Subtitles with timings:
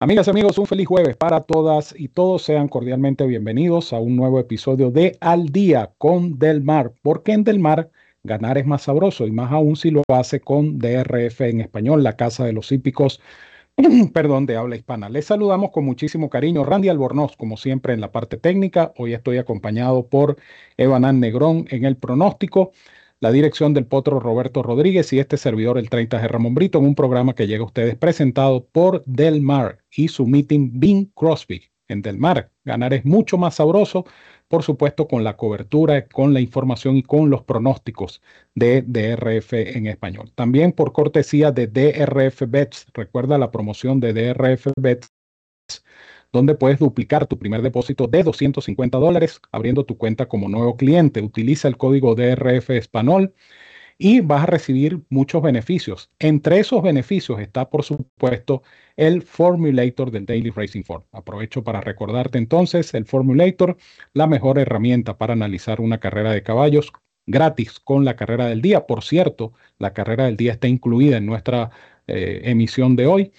[0.00, 2.42] Amigas y amigos, un feliz jueves para todas y todos.
[2.42, 7.42] Sean cordialmente bienvenidos a un nuevo episodio de Al Día con Del Mar, porque en
[7.42, 7.90] Del Mar
[8.22, 12.14] ganar es más sabroso y más aún si lo hace con DRF en español, la
[12.14, 13.20] Casa de los Hípicos,
[14.14, 15.08] perdón, de habla hispana.
[15.08, 16.64] Les saludamos con muchísimo cariño.
[16.64, 18.92] Randy Albornoz, como siempre, en la parte técnica.
[18.98, 20.36] Hoy estoy acompañado por
[20.76, 22.70] Evanán Negrón en el pronóstico
[23.20, 26.84] la dirección del potro Roberto Rodríguez y este servidor, el 30 de Ramón Brito, en
[26.84, 31.62] un programa que llega a ustedes presentado por Del Mar y su meeting Bing Crosby
[31.88, 32.50] en Del Mar.
[32.64, 34.04] Ganar es mucho más sabroso,
[34.46, 38.22] por supuesto, con la cobertura, con la información y con los pronósticos
[38.54, 40.30] de DRF en español.
[40.34, 42.86] También por cortesía de DRF Bets.
[42.94, 45.10] Recuerda la promoción de DRF Bets
[46.32, 51.22] donde puedes duplicar tu primer depósito de 250 dólares abriendo tu cuenta como nuevo cliente.
[51.22, 53.34] Utiliza el código DRF Español
[53.98, 56.10] y vas a recibir muchos beneficios.
[56.18, 58.62] Entre esos beneficios está, por supuesto,
[58.96, 61.04] el Formulator del Daily Racing Form.
[61.12, 63.76] Aprovecho para recordarte entonces el Formulator,
[64.14, 66.92] la mejor herramienta para analizar una carrera de caballos
[67.26, 68.86] gratis con la carrera del día.
[68.86, 71.70] Por cierto, la carrera del día está incluida en nuestra
[72.06, 73.32] eh, emisión de hoy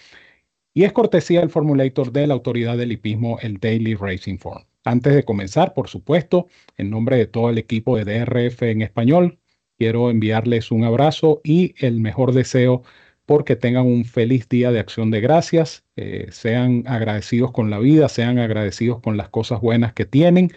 [0.74, 4.64] y es cortesía del formulator de la autoridad del hipismo, el Daily Racing Form.
[4.84, 9.40] Antes de comenzar, por supuesto, en nombre de todo el equipo de DRF en español,
[9.78, 12.84] quiero enviarles un abrazo y el mejor deseo
[13.26, 18.10] porque tengan un feliz día de acción de gracias, eh, sean agradecidos con la vida,
[18.10, 20.52] sean agradecidos con las cosas buenas que tienen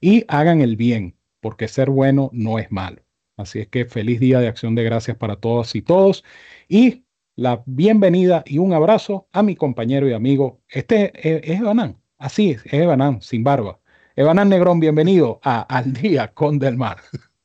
[0.00, 3.02] y hagan el bien, porque ser bueno no es malo.
[3.36, 6.24] Así es que feliz día de acción de gracias para todas y todos.
[6.68, 7.05] Y
[7.36, 10.62] la bienvenida y un abrazo a mi compañero y amigo.
[10.68, 13.78] Este es Evanán, así es, es Evanán, sin barba.
[14.16, 16.96] Evanán Negrón, bienvenido a Al Día con Del Mar.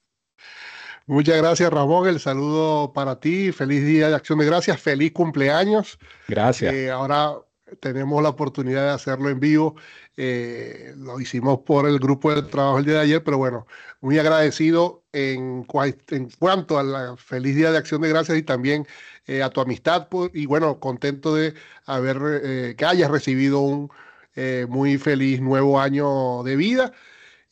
[1.06, 2.08] Muchas gracias, Ramón.
[2.08, 3.52] El saludo para ti.
[3.52, 4.80] Feliz día de acción de gracias.
[4.80, 6.00] Feliz cumpleaños.
[6.30, 6.74] Gracias.
[6.74, 7.34] Eh, ahora
[7.80, 9.76] tenemos la oportunidad de hacerlo en vivo.
[10.18, 13.68] Eh, lo hicimos por el grupo de trabajo el día de ayer, pero bueno,
[14.02, 15.66] muy agradecido en,
[16.10, 18.88] en cuanto a la feliz día de acción de gracias y también
[19.28, 21.54] eh, a tu amistad pues, y bueno, contento de
[21.86, 23.90] haber, eh, que hayas recibido un
[24.70, 26.94] muy feliz nuevo año de vida.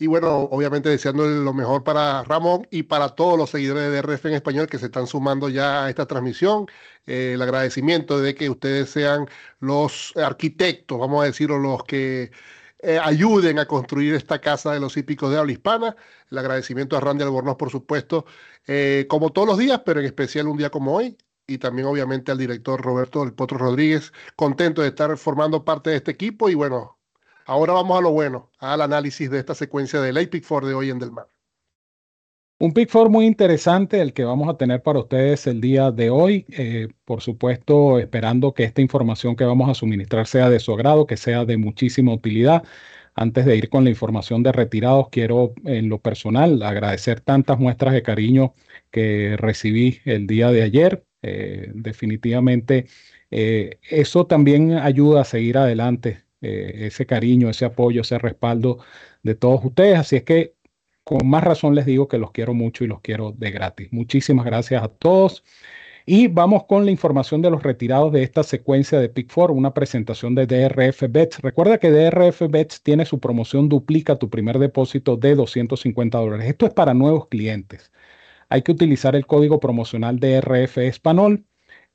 [0.01, 4.25] Y bueno, obviamente deseando lo mejor para Ramón y para todos los seguidores de DRF
[4.27, 6.67] en español que se están sumando ya a esta transmisión.
[7.05, 9.27] el agradecimiento de que ustedes sean
[9.59, 12.31] los arquitectos, vamos a decirlo, los que
[13.03, 15.95] ayuden a construir esta casa de los hípicos de habla hispana.
[16.31, 18.25] El agradecimiento a Randy Albornoz, por supuesto,
[19.09, 21.17] como todos los días, pero en especial un día como hoy,
[21.47, 24.13] y también obviamente al director Roberto del Potro Rodríguez.
[24.35, 26.98] Contento de estar formando parte de este equipo y bueno,
[27.49, 30.91] ahora vamos a lo bueno, al análisis de esta secuencia del Pick Four de hoy
[30.91, 31.27] en Del Mar.
[32.59, 36.11] Un Pick Four muy interesante el que vamos a tener para ustedes el día de
[36.11, 36.45] hoy.
[36.49, 41.07] Eh, por supuesto, esperando que esta información que vamos a suministrar sea de su agrado,
[41.07, 42.63] que sea de muchísima utilidad.
[43.15, 47.93] Antes de ir con la información de retirados, quiero en lo personal agradecer tantas muestras
[47.93, 48.53] de cariño
[48.91, 51.03] que recibí el día de ayer.
[51.21, 52.85] Eh, definitivamente
[53.31, 58.79] eh, eso también ayuda a seguir adelante, eh, ese cariño, ese apoyo, ese respaldo
[59.23, 59.97] de todos ustedes.
[59.99, 60.55] Así es que
[61.03, 63.89] con más razón les digo que los quiero mucho y los quiero de gratis.
[63.91, 65.43] Muchísimas gracias a todos.
[66.05, 69.73] Y vamos con la información de los retirados de esta secuencia de Pick 4, una
[69.73, 71.39] presentación de DRF Bets.
[71.41, 76.47] Recuerda que DRF Bets tiene su promoción Duplica tu primer depósito de 250 dólares.
[76.47, 77.91] Esto es para nuevos clientes
[78.49, 81.45] hay que utilizar el código promocional de RF Español.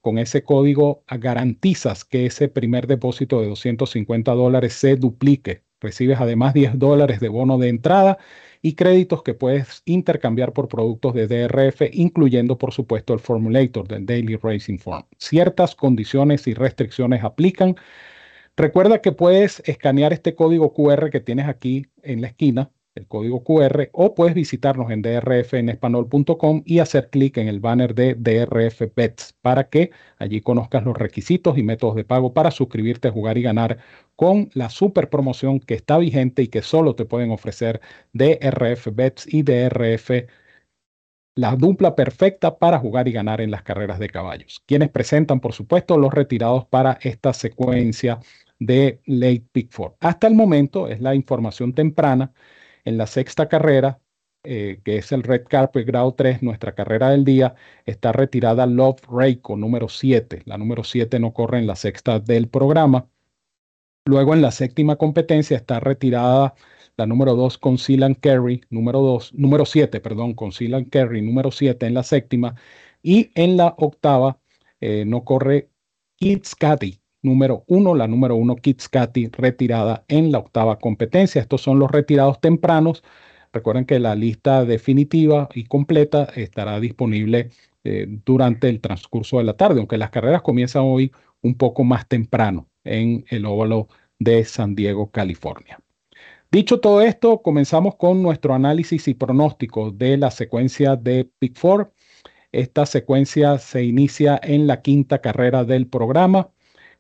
[0.04, 5.62] Con ese código garantizas que ese primer depósito de 250 dólares se duplique.
[5.81, 8.19] Recibes además 10 dólares de bono de entrada
[8.60, 14.04] y créditos que puedes intercambiar por productos de DRF, incluyendo por supuesto el Formulator del
[14.04, 15.06] Daily Racing Form.
[15.16, 17.74] Ciertas condiciones y restricciones aplican.
[18.59, 23.43] Recuerda que puedes escanear este código QR que tienes aquí en la esquina el código
[23.43, 29.35] QR, o puedes visitarnos en drfenespanol.com y hacer clic en el banner de DRF Bets
[29.43, 33.79] para que allí conozcas los requisitos y métodos de pago para suscribirte, jugar y ganar
[34.17, 37.81] con la super promoción que está vigente y que solo te pueden ofrecer
[38.13, 40.11] DRF Bets y DRF
[41.37, 44.63] la dupla perfecta para jugar y ganar en las carreras de caballos.
[44.67, 48.21] Quienes presentan, por supuesto, los retirados para esta secuencia
[48.61, 49.97] de Late Pick Four.
[49.99, 52.33] Hasta el momento es la información temprana
[52.84, 54.01] En la sexta carrera,
[54.45, 57.54] eh, que es el Red Carpet grado 3, nuestra carrera del día,
[57.86, 60.42] está retirada Love Reiko número 7.
[60.45, 63.09] La número 7 no corre en la sexta del programa.
[64.07, 66.54] Luego en la séptima competencia está retirada
[66.97, 71.51] la número 2 con Sealand Kerry, número 2, número 7, perdón, con Sealand Kerry, número
[71.51, 72.54] 7 en la séptima.
[73.03, 74.39] Y en la octava
[74.81, 75.71] eh, no corre
[76.16, 78.88] Kids Cathy, número 1, la número 1 Kids
[79.32, 81.41] retirada en la octava competencia.
[81.41, 83.03] Estos son los retirados tempranos.
[83.53, 87.50] Recuerden que la lista definitiva y completa estará disponible
[87.82, 91.12] eh, durante el transcurso de la tarde, aunque las carreras comienzan hoy
[91.42, 93.88] un poco más temprano en el óvalo
[94.18, 95.80] de San Diego, California.
[96.50, 101.92] Dicho todo esto, comenzamos con nuestro análisis y pronóstico de la secuencia de Big Four.
[102.53, 106.50] Esta secuencia se inicia en la quinta carrera del programa,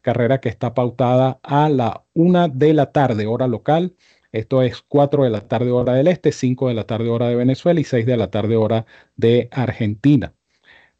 [0.04, 3.96] carrera que está pautada a la una de la tarde, hora local.
[4.32, 7.36] Esto es 4 de la tarde, hora del este, 5 de la tarde, hora de
[7.36, 8.86] Venezuela y 6 de la tarde, hora
[9.16, 10.34] de Argentina.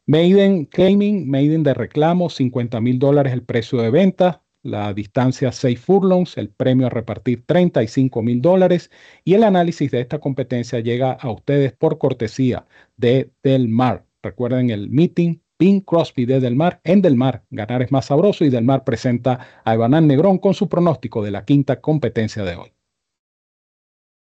[0.07, 5.79] Maiden Claiming, Maiden de reclamo, 50 mil dólares el precio de venta, la distancia 6
[5.79, 8.91] furlongs, el premio a repartir 35 mil dólares
[9.23, 12.65] y el análisis de esta competencia llega a ustedes por cortesía
[12.97, 14.05] de Del Mar.
[14.23, 17.43] Recuerden el meeting Pink Crosby de Del Mar en Del Mar.
[17.49, 21.31] Ganar es más sabroso y Del Mar presenta a Evanán Negrón con su pronóstico de
[21.31, 22.75] la quinta competencia de hoy.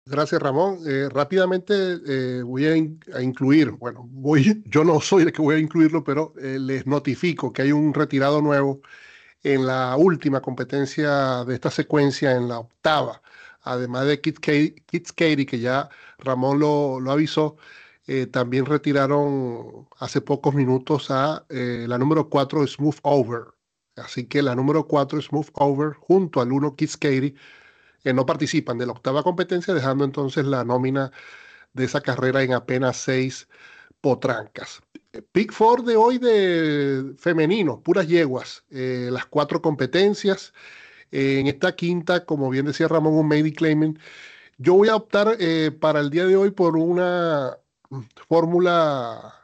[0.07, 0.81] Gracias, Ramón.
[0.89, 1.75] Eh, rápidamente
[2.07, 2.77] eh, voy a,
[3.23, 7.53] incluir, bueno, voy, yo no soy el que voy a incluirlo, pero eh, les notifico
[7.53, 8.81] que hay un retirado nuevo
[9.43, 13.23] en la última competencia de esta secuencia, en la octava,
[13.63, 14.41] además de Kids
[15.13, 15.89] Katie, que ya
[16.19, 17.57] Ramón lo, lo avisó,
[18.13, 23.45] eh, también retiraron hace pocos minutos a eh, la número 4 Smooth Over.
[23.95, 27.37] Así que la número 4 Smooth Over junto al 1 Kids Katie
[28.05, 31.13] eh, no participan de la octava competencia, dejando entonces la nómina
[31.73, 33.49] de esa carrera en apenas seis
[34.01, 34.83] potrancas.
[35.33, 40.53] Pick Four de hoy de femenino, puras yeguas, eh, las cuatro competencias.
[41.13, 43.99] en esta quinta, como bien decía Ramón, un Maybe Claiming.
[44.59, 45.39] Yo voy a optar
[45.81, 47.57] para el día de hoy por una
[48.29, 49.35] fórmula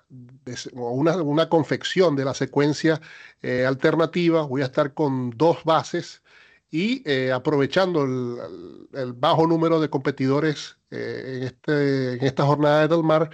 [0.75, 3.01] o una, una, confección de la secuencia
[3.43, 4.43] eh, alternativa.
[4.43, 6.23] Voy a estar con dos bases
[6.71, 13.31] y aprovechando el, bajo número de competidores en, este, en esta jornada de Del Mar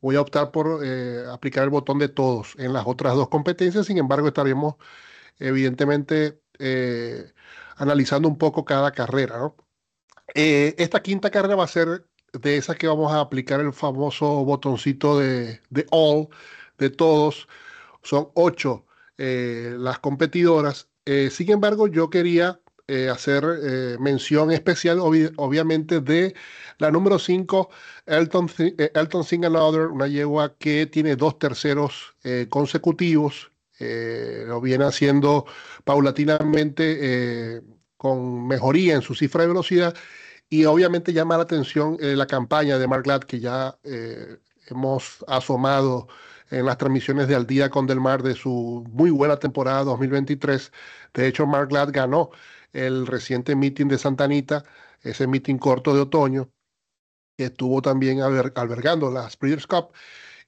[0.00, 3.86] voy a optar por eh, aplicar el botón de todos en las otras dos competencias.
[3.86, 4.76] Sin embargo, estaremos
[5.38, 7.32] evidentemente eh,
[7.76, 9.52] analizando un poco cada carrera.
[10.34, 14.44] Eh, esta quinta carrera va a ser de esas que vamos a aplicar el famoso
[14.44, 16.28] botoncito de, de all,
[16.78, 17.48] de todos.
[18.02, 18.86] Son ocho
[19.18, 20.88] las competidoras.
[21.04, 22.58] sin embargo, yo quería
[23.12, 23.44] hacer
[24.00, 26.34] mención especial, obviamente, de
[26.80, 27.70] la número 5,
[28.06, 34.60] Elton, eh, Elton Sing Another, una yegua que tiene dos terceros eh, consecutivos, eh, lo
[34.60, 35.44] viene haciendo
[35.84, 37.62] paulatinamente
[37.96, 39.94] con mejoría en su cifra de velocidad
[40.50, 43.78] y obviamente llama la atención la campaña de Mark Glad que ya
[44.66, 46.08] hemos asomado
[46.50, 50.72] en las transmisiones de Al Día con Del Mar de su muy buena temporada 2023.
[51.14, 52.30] De hecho, Mark Glad ganó
[52.72, 54.64] el reciente meeting de Santa Anita,
[55.02, 56.50] ese meeting corto de otoño,
[57.36, 59.92] que estuvo también albergando la Breeders' Cup.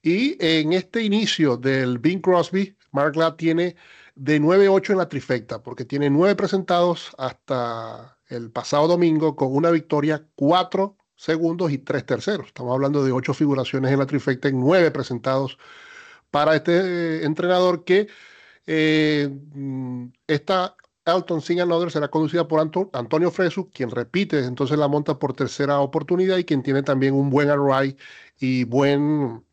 [0.03, 3.77] Y en este inicio del Bing Crosby, Mark Ladd tiene
[4.15, 9.71] de 9-8 en la trifecta, porque tiene nueve presentados hasta el pasado domingo con una
[9.71, 12.49] victoria, cuatro segundos y tres terceros.
[12.49, 15.59] Estamos hablando de ocho figuraciones en la trifecta en nueve presentados
[16.31, 18.09] para este entrenador que
[18.67, 22.61] eh, mm, esta Elton Sing Another será conducida por
[22.93, 27.29] Antonio Fresu, quien repite entonces la monta por tercera oportunidad y quien tiene también un
[27.29, 27.97] buen array
[28.39, 29.45] y buen,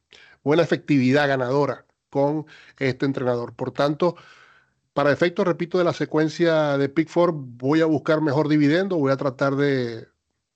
[0.44, 2.46] buena efectividad ganadora con
[2.78, 3.54] este entrenador.
[3.56, 4.16] Por tanto,
[4.94, 9.12] para efectos, repito, de la secuencia de Pick Four, voy a buscar mejor dividendo, voy
[9.12, 10.08] a tratar de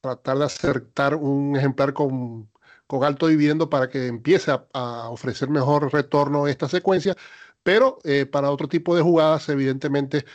[0.01, 2.49] tratar de acertar un ejemplar con,
[2.87, 7.15] con alto dividendo para que empiece a, ofrecer mejor retorno esta secuencia,
[7.63, 10.25] pero eh, para otro tipo de jugadas, evidentemente,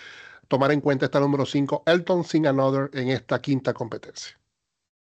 [0.49, 4.39] tomar en cuenta esta número 5, Elton Sing Another, en esta quinta competencia.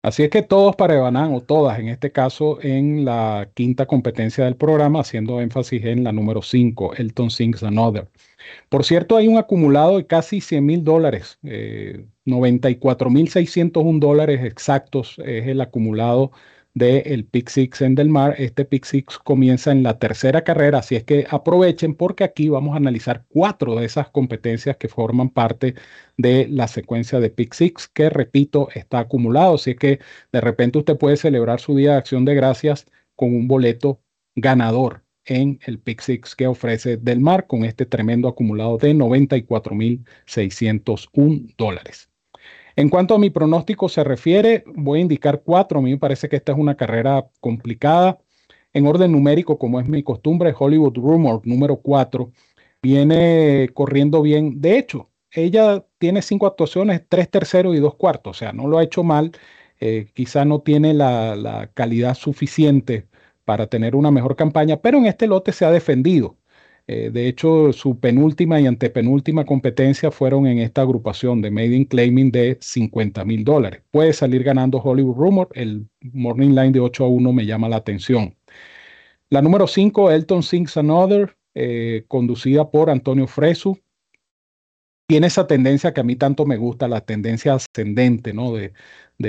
[0.03, 4.45] Así es que todos para Ebanán, o todas en este caso, en la quinta competencia
[4.45, 8.07] del programa, haciendo énfasis en la número 5, Elton Sings Another.
[8.69, 15.47] Por cierto, hay un acumulado de casi 100 mil dólares, eh, 94.601 dólares exactos es
[15.47, 16.31] el acumulado
[16.73, 18.35] del Pick Six en Del Mar.
[18.37, 18.85] Este Pick
[19.23, 23.75] comienza en la tercera carrera, así es que aprovechen porque aquí vamos a analizar cuatro
[23.75, 25.75] de esas competencias que forman parte
[26.17, 27.55] de la secuencia de Pick
[27.93, 29.55] que repito, está acumulado.
[29.55, 29.99] Así es que
[30.31, 32.85] de repente usted puede celebrar su Día de Acción de Gracias
[33.15, 34.01] con un boleto
[34.35, 36.01] ganador en el Pick
[36.35, 42.10] que ofrece Del Mar con este tremendo acumulado de 94.601 dólares.
[42.75, 45.79] En cuanto a mi pronóstico se refiere, voy a indicar cuatro.
[45.79, 48.19] A mí me parece que esta es una carrera complicada.
[48.73, 52.31] En orden numérico, como es mi costumbre, Hollywood Rumor número cuatro
[52.81, 54.61] viene corriendo bien.
[54.61, 58.37] De hecho, ella tiene cinco actuaciones, tres terceros y dos cuartos.
[58.37, 59.31] O sea, no lo ha hecho mal.
[59.79, 63.07] Eh, quizá no tiene la, la calidad suficiente
[63.45, 66.37] para tener una mejor campaña, pero en este lote se ha defendido.
[66.93, 71.85] Eh, de hecho, su penúltima y antepenúltima competencia fueron en esta agrupación de Made in
[71.85, 73.81] Claiming de 50 mil dólares.
[73.91, 75.47] Puede salir ganando Hollywood Rumor.
[75.53, 78.35] El Morning Line de 8 a 1 me llama la atención.
[79.29, 83.79] La número 5, Elton Sings Another, eh, conducida por Antonio Fresu
[85.11, 88.53] tiene esa tendencia que a mí tanto me gusta, la tendencia ascendente, ¿no?
[88.53, 88.71] De,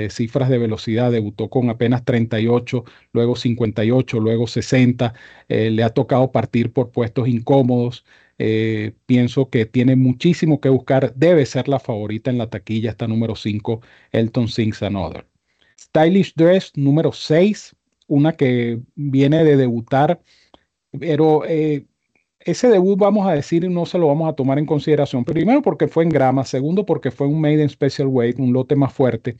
[0.09, 1.11] cifras de velocidad.
[1.11, 5.13] Debutó con apenas 38, luego 58, luego 60.
[5.49, 8.05] Eh, le ha tocado partir por puestos incómodos.
[8.37, 11.13] Eh, pienso que tiene muchísimo que buscar.
[11.15, 13.81] Debe ser la favorita en la taquilla, esta número 5,
[14.13, 15.27] Elton Sings Another.
[15.77, 17.75] Stylish Dress, número 6,
[18.07, 20.21] una que viene de debutar,
[20.97, 21.87] pero eh,
[22.45, 25.25] ese debut, vamos a decir, no se lo vamos a tomar en consideración.
[25.25, 28.75] Primero porque fue en grama, segundo porque fue un Made in Special Weight, un lote
[28.75, 29.37] más fuerte.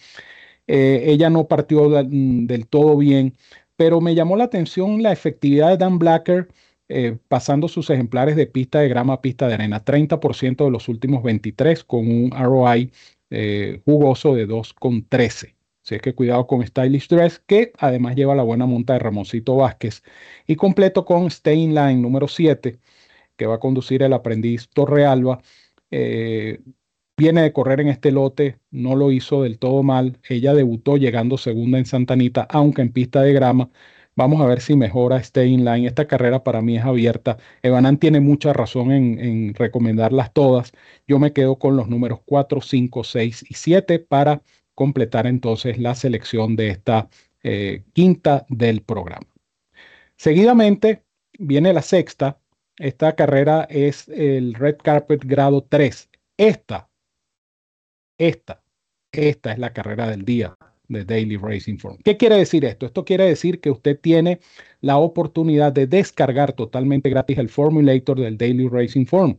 [0.68, 3.36] Eh, ella no partió mm, del todo bien,
[3.76, 6.48] pero me llamó la atención la efectividad de Dan Blacker
[6.90, 10.90] eh, pasando sus ejemplares de pista de grama a pista de arena, 30% de los
[10.90, 12.92] últimos 23 con un ROI
[13.30, 15.56] eh, jugoso de 2,13.
[15.84, 20.02] Así que cuidado con Stylish Dress, que además lleva la buena monta de Ramoncito Vázquez.
[20.48, 22.80] Y completo con Stay in Line número 7,
[23.36, 25.42] que va a conducir el aprendiz Torrealba.
[25.92, 26.62] Eh,
[27.18, 30.20] viene de correr en este lote, no lo hizo del todo mal.
[30.30, 33.70] Ella debutó llegando segunda en Santa Anita, aunque en pista de grama.
[34.16, 35.88] Vamos a ver si mejora Stay in Line.
[35.88, 37.38] Esta carrera para mí es abierta.
[37.64, 40.72] Evanan tiene mucha razón en, en recomendarlas todas.
[41.08, 44.44] Yo me quedo con los números 4, 5, 6 y 7 para
[44.76, 47.10] completar entonces la selección de esta
[47.44, 49.28] eh, quinta del programa.
[50.16, 51.04] Seguidamente
[51.38, 52.40] viene la sexta.
[52.78, 56.10] Esta carrera es el Red Carpet grado 3.
[56.38, 56.90] Esta,
[58.18, 58.64] esta,
[59.12, 60.56] esta es la carrera del día
[60.88, 61.98] de Daily Racing Form.
[62.04, 62.86] ¿Qué quiere decir esto?
[62.86, 64.40] Esto quiere decir que usted tiene
[64.82, 69.38] la oportunidad de descargar totalmente gratis el formulator del Daily Racing Form.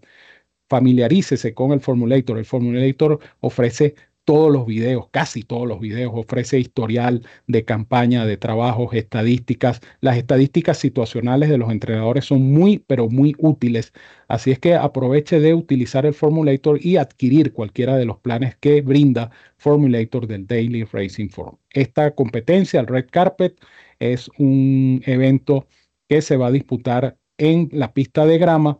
[0.68, 2.38] Familiarícese con el formulator.
[2.38, 8.36] El formulator ofrece todos los videos, casi todos los videos, ofrece historial de campaña, de
[8.36, 9.80] trabajos, estadísticas.
[10.00, 13.92] Las estadísticas situacionales de los entrenadores son muy, pero muy útiles.
[14.28, 18.80] Así es que aproveche de utilizar el Formulator y adquirir cualquiera de los planes que
[18.82, 21.56] brinda Formulator del Daily Racing Forum.
[21.70, 23.60] Esta competencia, el Red Carpet,
[23.98, 25.66] es un evento
[26.08, 28.78] que se va a disputar en la pista de grama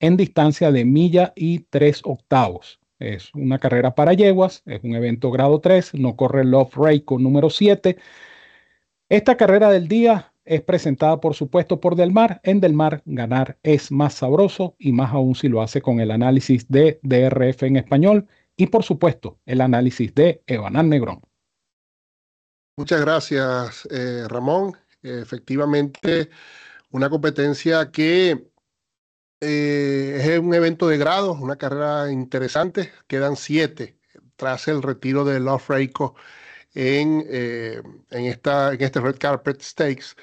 [0.00, 2.79] en distancia de milla y tres octavos.
[3.00, 7.22] Es una carrera para yeguas, es un evento grado 3, no corre Love Ray con
[7.22, 7.96] número 7.
[9.08, 12.40] Esta carrera del día es presentada, por supuesto, por Del Mar.
[12.44, 16.10] En Del Mar, ganar es más sabroso y más aún si lo hace con el
[16.10, 21.22] análisis de DRF en español y, por supuesto, el análisis de Evanán Negrón.
[22.76, 24.74] Muchas gracias, eh, Ramón.
[25.02, 26.28] Efectivamente,
[26.90, 28.49] una competencia que
[29.40, 32.92] eh, es un evento de grado, una carrera interesante.
[33.06, 33.96] Quedan siete
[34.36, 36.14] tras el retiro de Love Reiko
[36.74, 40.16] en, eh, en, esta, en este Red Carpet Stakes.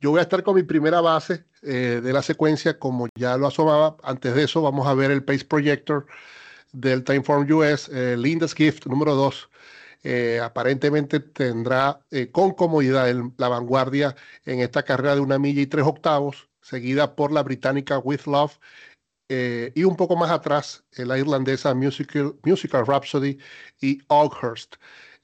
[0.00, 3.46] Yo voy a estar con mi primera base eh, de la secuencia, como ya lo
[3.46, 3.96] asomaba.
[4.02, 6.06] Antes de eso, vamos a ver el Pace Projector
[6.72, 9.48] del Timeform US, Linda's Gift número 2.
[10.42, 12.00] Aparentemente tendrá
[12.32, 14.14] con comodidad la vanguardia
[14.44, 18.58] en esta carrera de una milla y tres octavos seguida por la británica With Love
[19.28, 22.34] eh, y un poco más atrás eh, la irlandesa Musical,
[22.86, 23.38] Rhapsody
[23.80, 24.76] y Oakhurst,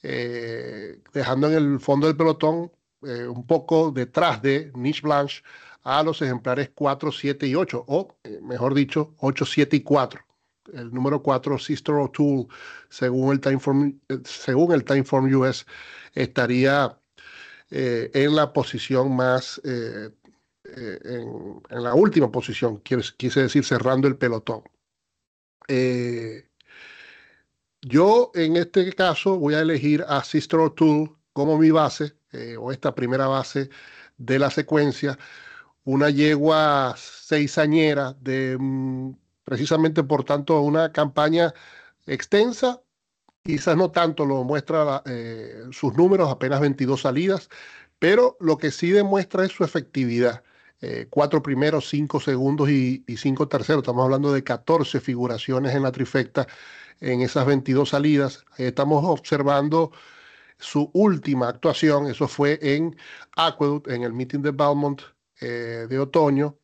[0.03, 5.43] eh, dejando en el fondo del pelotón un poco detrás de Niche Blanche
[5.83, 10.25] a los ejemplares 4, 7 y 8, o mejor dicho, 8, 7 y 4.
[10.73, 12.47] El número 4, Sister O'Toole,
[12.89, 15.67] según el Timeform, según el US,
[16.15, 16.99] estaría
[17.71, 19.61] en la posición más
[20.77, 24.63] eh, en, la última posición, quise decir cerrando el pelotón.
[25.69, 26.49] Eh,
[27.83, 32.15] yo en este caso voy a elegir a Sister O'Toole como mi base,
[32.59, 33.71] o esta primera base
[34.17, 35.19] de la secuencia,
[35.85, 39.13] una yegua seisañera de mm,
[39.45, 41.55] precisamente por tanto una campaña
[42.07, 42.83] extensa,
[43.43, 47.49] quizás no tanto lo muestra eh, sus números, apenas 22 salidas,
[47.99, 50.43] pero lo que sí demuestra es su efectividad.
[50.81, 53.83] Eh, cuatro primeros, cinco segundos y, cinco terceros.
[53.83, 56.47] Estamos hablando de 14 figuraciones en la trifecta
[57.01, 58.45] en esas 22 salidas.
[58.59, 59.93] estamos observando
[60.59, 62.97] su última actuación, eso fue en
[63.37, 65.03] Aqueduct, en el meeting de Belmont
[65.41, 66.59] eh, de otoño.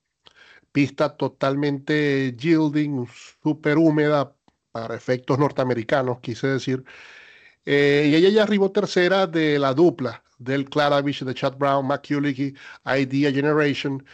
[0.73, 3.07] Pista totalmente yielding,
[3.43, 4.35] súper húmeda
[4.73, 6.85] para efectos norteamericanos, quise decir.
[7.65, 12.55] Eh, y ella ya arribó tercera de la dupla del Claravich de Chad Brown, McCullough,
[12.87, 14.05] Idea Generation.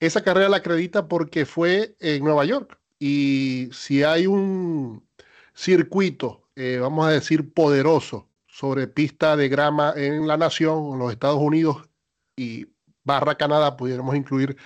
[0.00, 2.78] Esa carrera la acredita porque fue en Nueva York.
[2.98, 5.06] Y si hay un
[5.54, 11.12] circuito, eh, vamos a decir, poderoso sobre pista de grama en la nación, en los
[11.12, 11.88] Estados Unidos
[12.36, 12.66] y
[13.04, 14.56] barra Canadá, pudiéramos incluir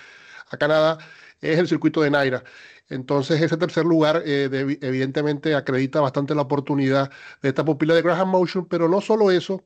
[0.49, 0.99] a Canadá,
[1.41, 2.43] es el circuito de Naira.
[2.89, 8.29] Entonces, ese tercer lugar eh, evidentemente acredita bastante la oportunidad de esta pupila de Graham
[8.29, 9.65] Motion, pero no solo eso,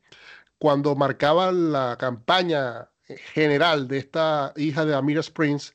[0.57, 2.89] cuando marcaba la campaña
[3.33, 5.73] general de esta hija de Amira Springs,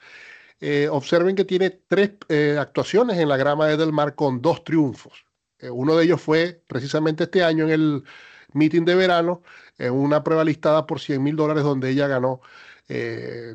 [0.61, 4.65] eh, observen que tiene tres eh, actuaciones en la grama de Del Mar con dos
[4.65, 5.25] triunfos.
[5.73, 8.05] uno de ellos fue precisamente este año en el
[8.53, 9.43] meeting de verano,
[9.79, 12.41] en una prueba listada por 100 mil dólares donde ella ganó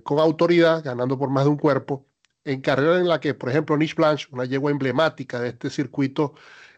[0.04, 2.06] con autoridad, ganando por más de un cuerpo
[2.46, 6.34] en carrera en la que, por ejemplo, Niche Blanche, una yegua emblemática de este circuito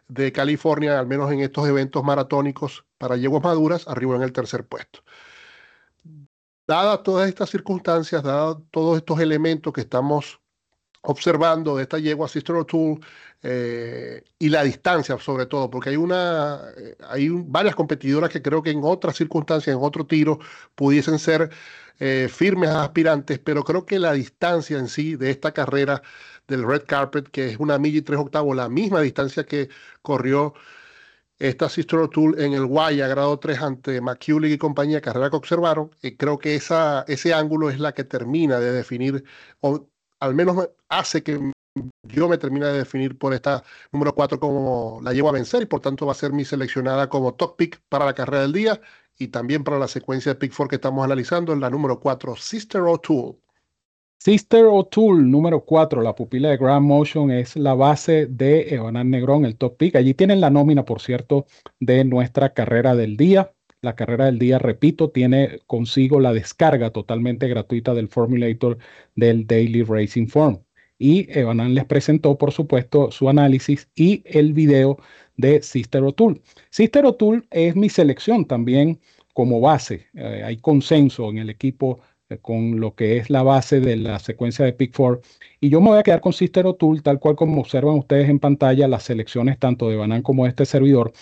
[0.08, 4.66] de California, al menos en estos eventos maratónicos para yeguas maduras, arribó en el tercer
[4.66, 5.00] puesto.
[6.66, 10.40] Dadas todas estas circunstancias, dados todos estos elementos que estamos
[11.06, 13.00] observando de esta yegua Sister O'Toole
[13.42, 18.62] eh, y la distancia sobre todo, porque hay, una, eh, hay varias competidoras que creo
[18.62, 20.38] que en otras circunstancias, en otro tiro,
[20.74, 21.50] pudiesen ser
[22.00, 26.02] eh, firmes aspirantes, pero creo que la distancia en sí de esta carrera
[26.48, 29.68] del Red Carpet, que es una milla y tres octavos, la misma distancia que
[30.02, 30.54] corrió
[31.38, 35.90] esta Sister O'Toole en el Guaya, grado 3 ante McCullough y compañía, carrera que observaron,
[36.18, 39.24] creo que esa, ese ángulo es la que termina de definir,
[40.26, 41.52] al menos hace que
[42.04, 43.62] yo me termine de definir por esta
[43.92, 47.08] número 4 como la llevo a vencer y por tanto va a ser mi seleccionada
[47.08, 48.80] como top pick para la carrera del día
[49.18, 52.36] y también para la secuencia de Pick 4 que estamos analizando, en la número 4,
[52.36, 53.38] Sister O'Toole.
[54.18, 59.44] Sister O'Toole, número 4, la pupila de Grand Motion, es la base de Evanan Negrón,
[59.44, 59.96] el top pick.
[59.96, 61.46] Allí tienen la nómina, por cierto,
[61.80, 63.52] de nuestra carrera del día.
[63.86, 68.78] La carrera del día, repito, tiene consigo la descarga totalmente gratuita del Formulator
[69.14, 70.58] del Daily Racing Form.
[70.98, 74.98] Y Evanan les presentó, por supuesto, su análisis y el video
[75.36, 76.40] de Sister O'Toole.
[76.68, 78.98] Sister O'Toole es mi selección también
[79.32, 80.08] como base.
[80.14, 84.18] Eh, hay consenso en el equipo eh, con lo que es la base de la
[84.18, 85.20] secuencia de Pick 4.
[85.60, 88.40] Y yo me voy a quedar con Sister O'Toole, tal cual como observan ustedes en
[88.40, 91.12] pantalla, las selecciones tanto de Banan como de este servidor.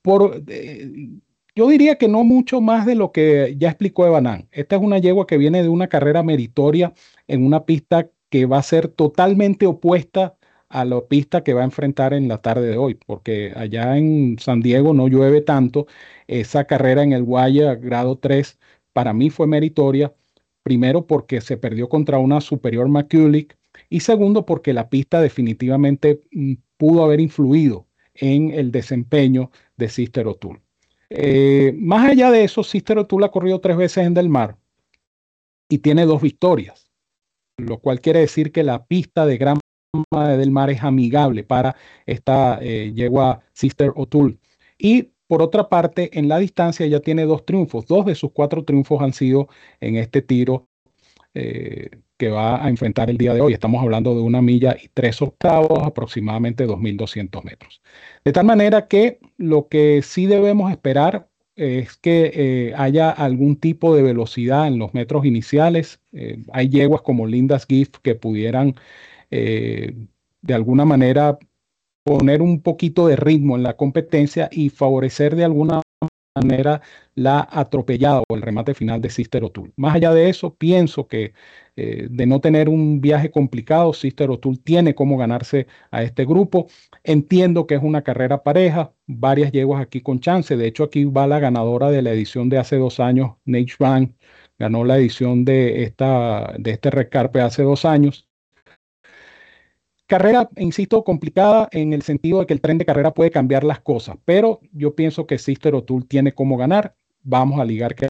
[0.00, 1.10] Por, eh,
[1.56, 4.48] yo diría que no mucho más de lo que ya explicó Evanán.
[4.52, 6.92] Esta es una yegua que viene de una carrera meritoria
[7.26, 10.36] en una pista que va a ser totalmente opuesta
[10.68, 14.36] a la pista que va a enfrentar en la tarde de hoy, porque allá en
[14.38, 15.86] San Diego no llueve tanto.
[16.26, 18.58] Esa carrera en el Guaya, grado 3,
[18.92, 20.14] para mí fue meritoria,
[20.62, 23.54] primero porque se perdió contra una superior McCulloch
[23.88, 30.26] y segundo porque la pista definitivamente mm, pudo haber influido en el desempeño de Sister
[30.26, 30.65] O'Toole.
[31.10, 34.56] Eh, más allá de eso, Sister O'Toole ha corrido tres veces en Del Mar
[35.68, 36.90] y tiene dos victorias,
[37.58, 39.58] lo cual quiere decir que la pista de gran
[40.12, 44.38] del mar es amigable para esta eh, yegua Sister O'Toole.
[44.78, 47.86] Y por otra parte, en la distancia ya tiene dos triunfos.
[47.86, 49.48] Dos de sus cuatro triunfos han sido
[49.80, 50.68] en este tiro
[51.34, 53.52] eh, que va a enfrentar el día de hoy.
[53.52, 57.82] Estamos hablando de una milla y tres octavos, aproximadamente 2.200 metros.
[58.24, 63.94] De tal manera que lo que sí debemos esperar es que eh, haya algún tipo
[63.96, 66.00] de velocidad en los metros iniciales.
[66.52, 68.74] hay yeguas como Lindas Gift que pudieran
[69.30, 69.94] eh,
[70.42, 71.38] de alguna manera
[72.04, 75.82] poner un poquito de ritmo en la competencia y favorecer de alguna
[76.36, 76.82] manera
[77.14, 79.72] la atropellada o el remate final de Sister O'Toole.
[79.76, 81.32] Más allá de eso, pienso que
[81.76, 86.68] eh, de no tener un viaje complicado, Sister O'Toole tiene cómo ganarse a este grupo.
[87.04, 90.56] Entiendo que es una carrera pareja, varias yeguas aquí con chance.
[90.56, 94.14] De hecho, aquí va la ganadora de la edición de hace dos años, Nate Van,
[94.58, 98.25] ganó la edición de, esta, de este Recarpe hace dos años.
[100.06, 103.80] Carrera, insisto, complicada en el sentido de que el tren de carrera puede cambiar las
[103.80, 106.94] cosas, pero yo pienso que Sister O'Toole tiene cómo ganar.
[107.24, 108.06] Vamos a ligar que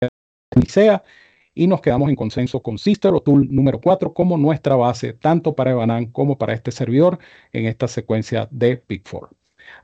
[0.69, 1.05] sea
[1.55, 5.73] y nos quedamos en consenso con Sister O'Toole número 4 como nuestra base, tanto para
[5.73, 7.19] Ebanan como para este servidor
[7.53, 9.29] en esta secuencia de Big Four.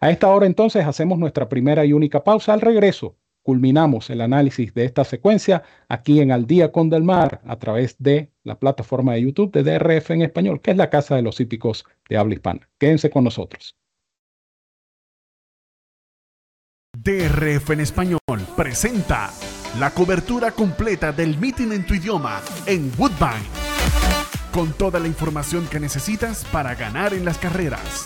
[0.00, 2.54] A esta hora entonces hacemos nuestra primera y única pausa.
[2.54, 3.16] Al regreso,
[3.48, 7.96] culminamos el análisis de esta secuencia aquí en Al Día con Del Mar a través
[7.98, 11.40] de la plataforma de YouTube de DRF en español, que es la casa de los
[11.40, 12.68] hípicos de habla hispana.
[12.76, 13.74] Quédense con nosotros.
[16.92, 18.20] DRF en español
[18.54, 19.30] presenta
[19.80, 23.48] la cobertura completa del meeting en tu idioma en Woodbine.
[24.52, 28.04] Con toda la información que necesitas para ganar en las carreras.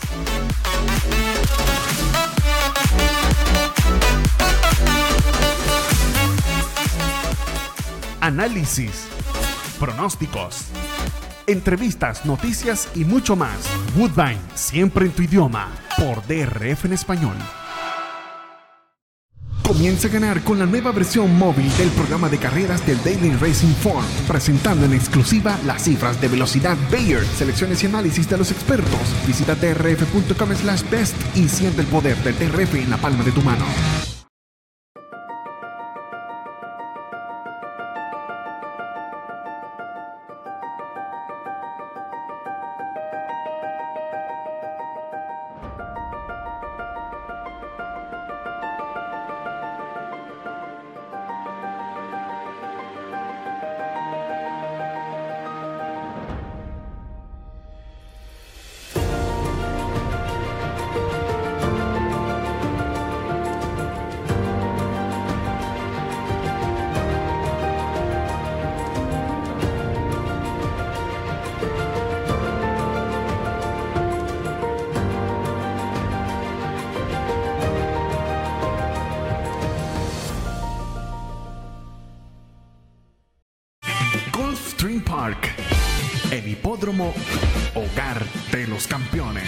[8.23, 9.09] Análisis,
[9.81, 10.67] pronósticos,
[11.49, 13.69] entrevistas, noticias y mucho más.
[13.97, 17.35] Woodbine, siempre en tu idioma, por DRF en español.
[19.67, 23.75] Comienza a ganar con la nueva versión móvil del programa de carreras del Daily Racing
[23.83, 29.27] Form, presentando en exclusiva las cifras de velocidad Bayer, selecciones y análisis de los expertos.
[29.27, 33.43] Visita trf.com slash best y siente el poder del TRF en la palma de tu
[33.43, 33.65] mano.
[87.75, 89.45] Hogar de los campeones.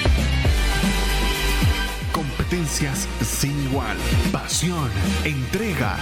[2.13, 3.97] Competencias sin igual,
[4.31, 4.89] pasión,
[5.25, 5.97] entrega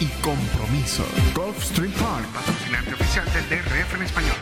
[0.00, 1.04] y compromiso.
[1.34, 4.36] Gulfstream Park, patrocinante oficial del DRF en español.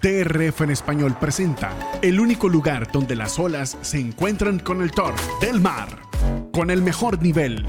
[0.00, 5.20] DRF en español presenta el único lugar donde las olas se encuentran con el torf
[5.40, 5.88] del mar,
[6.52, 7.66] con el mejor nivel,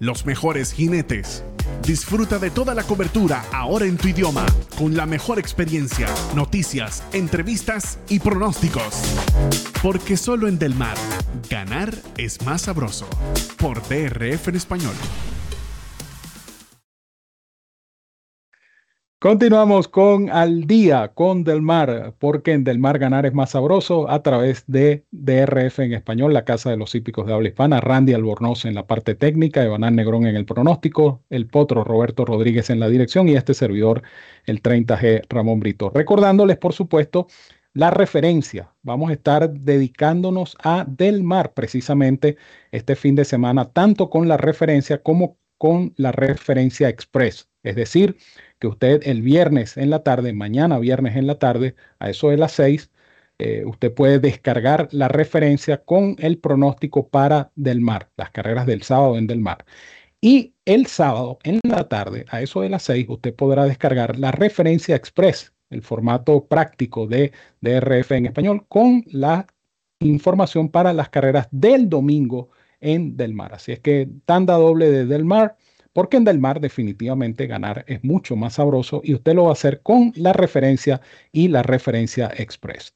[0.00, 1.44] los mejores jinetes
[1.86, 4.46] Disfruta de toda la cobertura ahora en tu idioma,
[4.78, 9.02] con la mejor experiencia, noticias, entrevistas y pronósticos.
[9.82, 10.96] Porque solo en Del Mar,
[11.50, 13.08] ganar es más sabroso.
[13.58, 14.94] Por DRF en español.
[19.22, 24.10] Continuamos con Al Día con Del Mar, porque en Del Mar ganar es más sabroso
[24.10, 28.14] a través de DRF en español, la casa de los hípicos de habla hispana, Randy
[28.14, 32.80] Albornoz en la parte técnica, Evanán Negrón en el pronóstico, el potro Roberto Rodríguez en
[32.80, 34.02] la dirección y este servidor,
[34.44, 35.92] el 30G Ramón Brito.
[35.94, 37.28] Recordándoles, por supuesto,
[37.74, 38.74] la referencia.
[38.82, 42.38] Vamos a estar dedicándonos a Del Mar precisamente
[42.72, 48.16] este fin de semana, tanto con la referencia como con la referencia express, es decir,
[48.62, 52.36] que usted el viernes en la tarde, mañana viernes en la tarde, a eso de
[52.36, 52.92] las 6,
[53.38, 58.82] eh, usted puede descargar la referencia con el pronóstico para Del Mar, las carreras del
[58.82, 59.64] sábado en Del Mar.
[60.20, 64.30] Y el sábado en la tarde, a eso de las 6, usted podrá descargar la
[64.30, 69.48] referencia express, el formato práctico de DRF en español, con la
[69.98, 73.54] información para las carreras del domingo en Del Mar.
[73.54, 75.56] Así es que tanda doble de Del Mar
[75.92, 79.52] porque en Del Mar definitivamente ganar es mucho más sabroso y usted lo va a
[79.52, 81.00] hacer con la referencia
[81.32, 82.94] y la referencia express.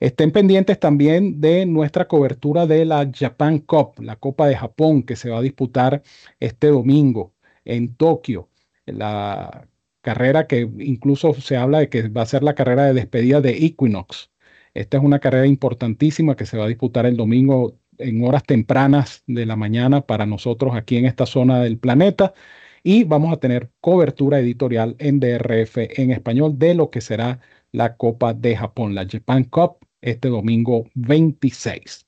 [0.00, 5.16] Estén pendientes también de nuestra cobertura de la Japan Cup, la Copa de Japón que
[5.16, 6.02] se va a disputar
[6.40, 8.50] este domingo en Tokio.
[8.86, 9.68] La
[10.02, 13.64] carrera que incluso se habla de que va a ser la carrera de despedida de
[13.66, 14.30] Equinox.
[14.74, 19.22] Esta es una carrera importantísima que se va a disputar el domingo en horas tempranas
[19.26, 22.34] de la mañana para nosotros aquí en esta zona del planeta.
[22.82, 27.40] Y vamos a tener cobertura editorial en DRF en español de lo que será
[27.72, 32.06] la Copa de Japón, la Japan Cup, este domingo 26.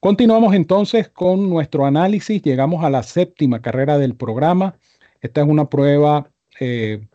[0.00, 2.42] Continuamos entonces con nuestro análisis.
[2.42, 4.78] Llegamos a la séptima carrera del programa.
[5.20, 7.06] Esta es una prueba eh,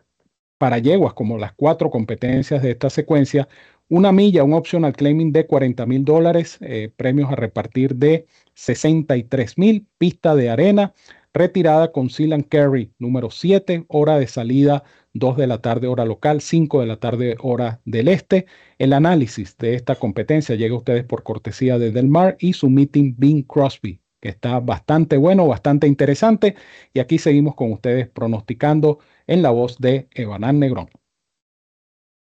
[0.58, 3.48] para yeguas, como las cuatro competencias de esta secuencia,
[3.92, 9.58] una milla, un optional claiming de 40 mil dólares, eh, premios a repartir de 63
[9.58, 10.94] mil, pista de arena,
[11.34, 16.40] retirada con Sealand Carey, número 7, hora de salida 2 de la tarde hora local,
[16.40, 18.46] 5 de la tarde hora del este.
[18.78, 22.70] El análisis de esta competencia llega a ustedes por cortesía de Del Mar y su
[22.70, 26.56] meeting Bing Crosby, que está bastante bueno, bastante interesante.
[26.94, 30.88] Y aquí seguimos con ustedes pronosticando en la voz de Evanán Negrón.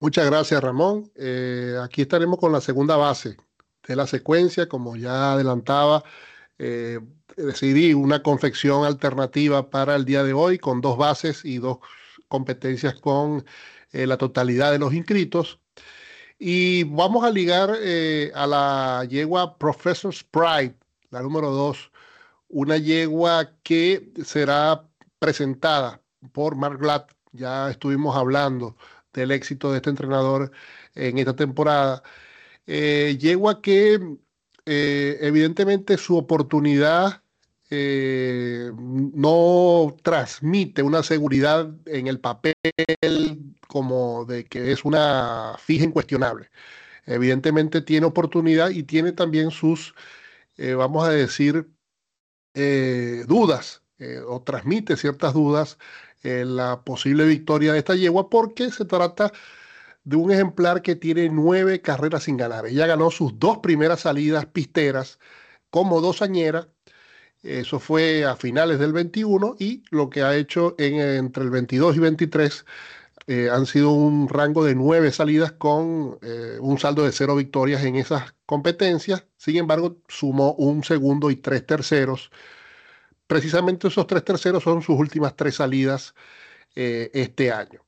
[0.02, 1.12] Muchas gracias, Ramón.
[1.14, 3.36] Eh, aquí estaremos con la segunda base
[3.86, 6.02] de la secuencia, como ya adelantaba.
[6.58, 6.98] Eh,
[7.36, 11.78] decidí una confección alternativa para el día de hoy con dos bases y dos
[12.26, 13.44] competencias con
[13.92, 15.60] eh, la totalidad de los inscritos.
[16.36, 20.74] Y vamos a ligar a la yegua Professor Sprite,
[21.10, 21.92] la número 2,
[22.48, 24.84] una yegua que será
[25.20, 27.04] presentada por Mark Glad.
[27.30, 28.76] Ya estuvimos hablando
[29.12, 30.52] del éxito de este entrenador
[30.94, 32.02] en esta temporada.
[32.66, 34.00] Eh, yegua que
[34.64, 37.22] evidentemente su oportunidad
[37.74, 42.54] eh, no transmite una seguridad en el papel
[43.66, 46.50] como de que es una fija incuestionable.
[47.06, 49.94] Evidentemente tiene oportunidad y tiene también sus,
[50.58, 51.66] eh, vamos a decir,
[52.54, 53.82] eh, dudas
[54.26, 55.78] o transmite ciertas dudas
[56.22, 59.32] en la posible victoria de esta yegua porque se trata
[60.04, 62.66] de un ejemplar que tiene nueve carreras sin ganar.
[62.66, 65.18] Ella ganó sus dos primeras salidas pisteras
[65.70, 66.68] como dosañera
[67.42, 71.96] eso fue a finales del 21 y lo que ha hecho en, entre el 22
[71.96, 72.64] y 23
[73.26, 77.84] eh, han sido un rango de nueve salidas con eh, un saldo de cero victorias
[77.84, 79.26] en esas competencias.
[79.36, 82.30] Sin embargo, sumó un segundo y tres terceros.
[83.32, 86.14] Precisamente esos tres terceros son sus últimas tres salidas
[86.74, 87.80] eh, este año.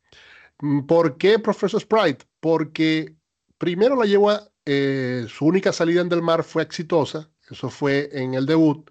[0.61, 2.25] Mm, ¿Por qué Professor Sprite?
[2.41, 3.15] Porque
[3.59, 4.31] primero la llevó
[5.29, 8.91] su única salida en Del Mar fue exitosa, eso fue en el debut.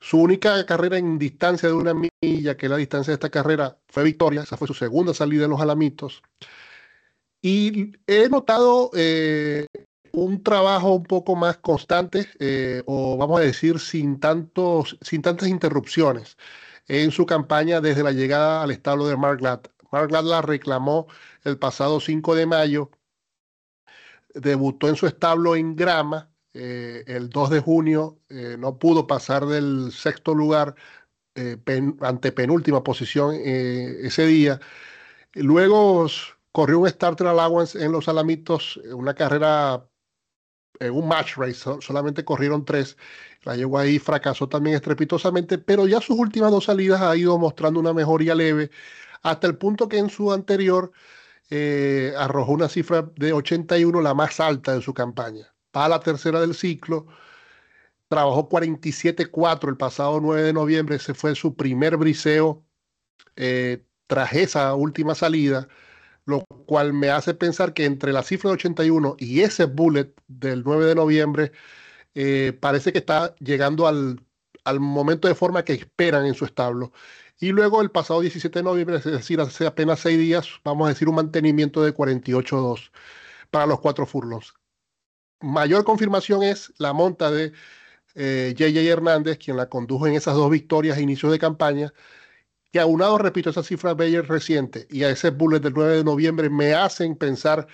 [0.00, 4.04] Su única carrera en distancia de una milla, que la distancia de esta carrera fue
[4.04, 6.22] victoria, esa fue su segunda salida en los Alamitos.
[7.42, 9.66] Y he notado eh,
[10.12, 15.48] un trabajo un poco más constante, eh, o vamos a decir, sin, tantos, sin tantas
[15.48, 16.36] interrupciones
[16.88, 19.60] en su campaña desde la llegada al establo de Mark Glad.
[19.92, 21.06] Mark Glad la reclamó
[21.44, 22.90] el pasado 5 de mayo,
[24.34, 29.46] debutó en su establo en grama, eh, el 2 de junio eh, no pudo pasar
[29.46, 30.74] del sexto lugar
[32.00, 34.58] ante penúltima posición ese día.
[35.34, 36.08] Luego
[36.52, 39.86] corrió un starter allowance en los Alamitos, una carrera,
[40.80, 42.96] un match race, solamente corrieron tres.
[43.42, 47.80] La llevó ahí, fracasó también estrepitosamente, pero ya sus últimas dos salidas ha ido mostrando
[47.80, 48.70] una mejoría leve,
[49.22, 50.92] hasta el punto que en su anterior
[52.18, 55.52] arrojó una cifra de 81, la más alta de su campaña
[55.84, 57.06] a la tercera del ciclo.
[58.08, 60.96] Trabajó 47-4 el pasado 9 de noviembre.
[60.96, 62.64] Ese fue su primer briseo
[63.36, 65.68] eh, tras esa última salida,
[66.28, 70.62] lo cual me hace pensar que entre la cifra de 81 y ese bullet del
[70.64, 71.52] 9 de noviembre,
[72.14, 74.20] eh, parece que está llegando al,
[74.64, 76.92] al momento de forma que esperan en su establo.
[77.40, 80.90] Y luego el pasado 17 de noviembre, es decir, hace apenas seis días, vamos a
[80.90, 82.90] decir un mantenimiento de 48-2
[83.50, 84.54] para los cuatro furlongs
[85.40, 87.52] mayor confirmación es la monta de
[88.14, 91.92] JJ eh, Hernández, quien la condujo en esas dos victorias a inicios de campaña,
[92.72, 96.50] que aunado, repito, esa cifra Bayer reciente y a ese bullet del 9 de noviembre
[96.50, 97.66] me hacen pensar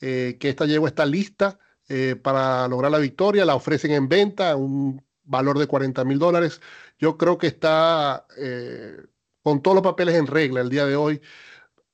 [0.00, 4.52] eh, que esta yegua está lista eh, para lograr la victoria, la ofrecen en venta
[4.52, 6.60] a un valor de 40 mil dólares.
[6.98, 8.26] Yo creo que está
[9.42, 11.20] con todos los papeles en regla el día de hoy.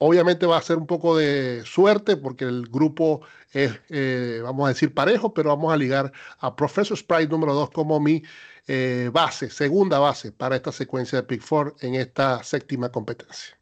[0.01, 4.69] Obviamente va a ser un poco de suerte porque el grupo es, eh, vamos a
[4.69, 8.23] decir, parejo, pero vamos a ligar a Professor Sprite número 2 como mi
[8.69, 13.59] eh, base, segunda base para esta secuencia de Pick Four en esta séptima competencia.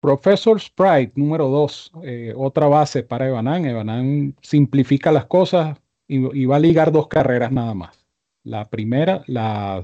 [0.00, 3.64] Professor Sprite número 2, eh, otra base para Evanán.
[3.64, 8.04] Evanán simplifica las cosas y, y, va a ligar dos carreras nada más.
[8.42, 9.82] La primera, la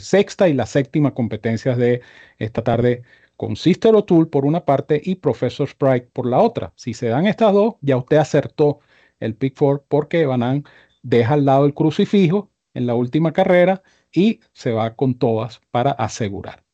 [0.00, 2.02] sexta y la séptima competencias de
[2.38, 3.04] esta tarde
[3.36, 6.72] con Sister O'Toole por una parte y Professor Sprite por la otra.
[6.76, 8.80] Si se dan estas dos, ya usted acertó
[9.20, 10.64] el pick four porque Banan
[11.02, 15.92] deja al lado el crucifijo en la última carrera y se va con todas para
[15.92, 16.64] asegurar.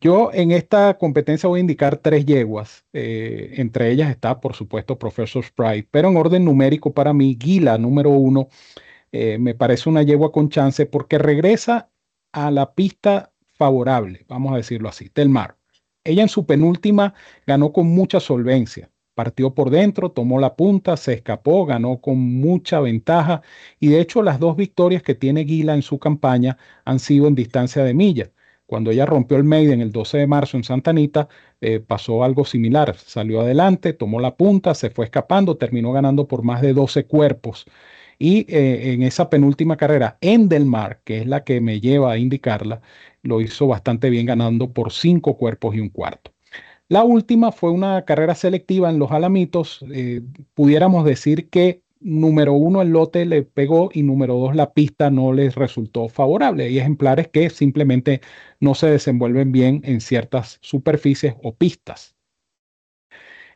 [0.00, 2.84] Yo en esta competencia voy a indicar tres yeguas.
[2.92, 7.78] Eh, entre ellas está, por supuesto, Professor Sprite, pero en orden numérico para mí, Gila
[7.78, 8.48] número uno
[9.12, 11.90] eh, me parece una yegua con chance porque regresa
[12.32, 15.56] a la pista favorable, vamos a decirlo así, del mar.
[16.06, 17.14] Ella en su penúltima
[17.46, 18.90] ganó con mucha solvencia.
[19.14, 23.42] Partió por dentro, tomó la punta, se escapó, ganó con mucha ventaja
[23.80, 27.34] y de hecho las dos victorias que tiene Guila en su campaña han sido en
[27.34, 28.30] distancia de milla.
[28.66, 31.28] Cuando ella rompió el Maiden el 12 de marzo en Santa Anita,
[31.60, 32.96] eh, pasó algo similar.
[32.96, 37.66] Salió adelante, tomó la punta, se fue escapando, terminó ganando por más de 12 cuerpos.
[38.18, 42.18] Y eh, en esa penúltima carrera en Mar, que es la que me lleva a
[42.18, 42.80] indicarla,
[43.26, 46.32] lo hizo bastante bien ganando por 5 cuerpos y un cuarto.
[46.88, 49.84] La última fue una carrera selectiva en los Alamitos.
[49.92, 50.22] Eh,
[50.54, 55.32] pudiéramos decir que número uno el lote le pegó y número dos la pista no
[55.32, 56.64] les resultó favorable.
[56.64, 58.20] Hay ejemplares que simplemente
[58.60, 62.14] no se desenvuelven bien en ciertas superficies o pistas.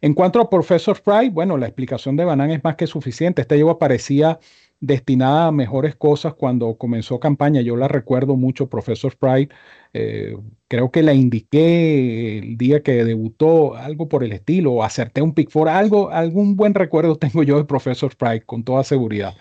[0.00, 3.42] En cuanto a Professor Fry, bueno, la explicación de Banan es más que suficiente.
[3.42, 4.40] Esta yegua parecía
[4.80, 7.60] destinada a mejores cosas cuando comenzó campaña.
[7.60, 9.54] Yo la recuerdo mucho, Professor Sprite.
[9.92, 10.36] Eh,
[10.68, 15.50] creo que la indiqué el día que debutó, algo por el estilo, acerté un pick
[15.50, 19.34] for algo, algún buen recuerdo tengo yo de Professor Sprite, con toda seguridad.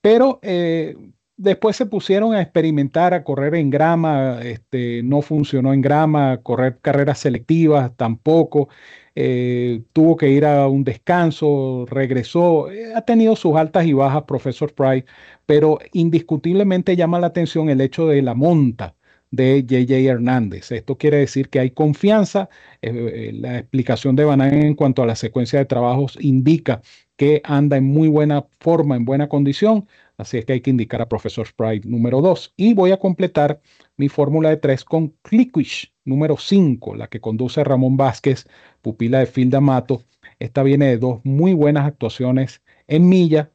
[0.00, 0.96] Pero eh,
[1.36, 6.78] después se pusieron a experimentar, a correr en grama, este, no funcionó en grama, correr
[6.80, 8.68] carreras selectivas tampoco.
[9.16, 14.24] Eh, tuvo que ir a un descanso, regresó, eh, ha tenido sus altas y bajas,
[14.24, 15.06] profesor Price,
[15.46, 18.96] pero indiscutiblemente llama la atención el hecho de la monta
[19.30, 20.70] de JJ Hernández.
[20.72, 22.48] Esto quiere decir que hay confianza.
[22.82, 26.82] Eh, la explicación de Banán en cuanto a la secuencia de trabajos indica
[27.16, 29.86] que anda en muy buena forma, en buena condición.
[30.16, 32.54] Así es que hay que indicar a Profesor Sprite número 2.
[32.56, 33.60] Y voy a completar
[33.96, 38.46] mi fórmula de 3 con Clickwish número 5, la que conduce Ramón Vázquez,
[38.82, 40.04] pupila de Filda Mato.
[40.38, 43.52] Esta viene de dos muy buenas actuaciones en Milla,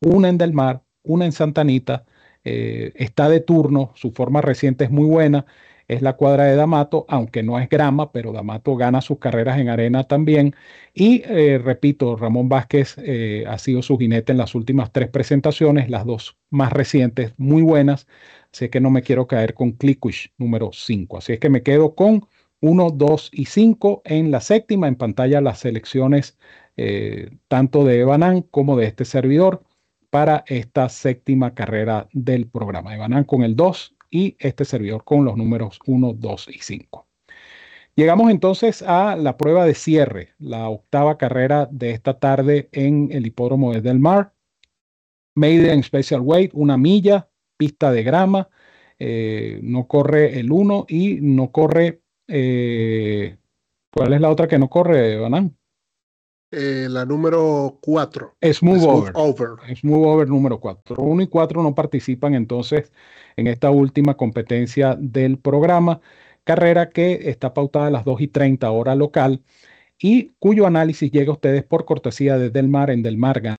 [0.00, 2.04] una en Del Mar, una en Santanita.
[2.44, 5.46] Eh, está de turno, su forma reciente es muy buena
[5.88, 9.68] es la cuadra de D'Amato, aunque no es grama, pero D'Amato gana sus carreras en
[9.68, 10.54] arena también.
[10.94, 15.90] Y eh, repito, Ramón Vázquez eh, ha sido su jinete en las últimas tres presentaciones,
[15.90, 18.06] las dos más recientes, muy buenas.
[18.52, 21.18] Sé que no me quiero caer con Clickwish número 5.
[21.18, 22.26] Así es que me quedo con
[22.60, 24.88] 1, 2 y 5 en la séptima.
[24.88, 26.38] En pantalla las selecciones
[26.76, 29.62] eh, tanto de Evanan como de este servidor
[30.10, 32.94] para esta séptima carrera del programa.
[32.94, 37.06] Evanan con el 2 y este servidor con los números 1, 2 y 5.
[37.94, 43.26] Llegamos entonces a la prueba de cierre, la octava carrera de esta tarde en el
[43.26, 44.34] hipódromo de Del Mar.
[45.34, 48.48] Maiden Special Weight, una milla, pista de grama,
[48.98, 52.02] eh, no corre el 1 y no corre.
[52.28, 53.36] Eh,
[53.90, 55.56] ¿Cuál es la otra que no corre, Banán?
[56.52, 58.36] Eh, la número 4.
[58.40, 59.12] Smooth, Over.
[59.14, 59.76] over.
[59.76, 60.96] Smooth Over número 4.
[60.96, 62.92] 1 y 4 no participan entonces
[63.36, 66.00] en esta última competencia del programa,
[66.44, 69.42] carrera que está pautada a las 2 y 30 hora local
[69.98, 73.55] y cuyo análisis llega a ustedes por cortesía de Del Mar en Del Mar ganar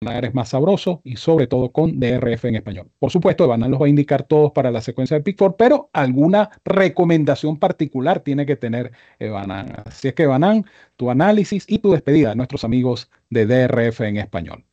[0.00, 2.90] es más sabroso y sobre todo con DRF en español.
[2.98, 6.48] Por supuesto, Evanan los va a indicar todos para la secuencia de Pick pero alguna
[6.64, 9.82] recomendación particular tiene que tener Evanan.
[9.84, 10.64] Así es que Evanan,
[10.96, 14.64] tu análisis y tu despedida a nuestros amigos de DRF en español.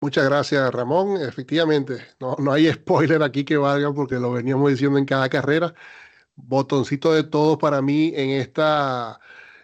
[0.00, 1.20] Muchas gracias, Ramón.
[1.20, 5.74] Efectivamente, no, no hay spoiler aquí que valga porque lo veníamos diciendo en cada carrera.
[6.36, 9.20] Botoncito de todos para mí en esta